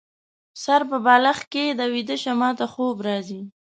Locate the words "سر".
0.63-0.81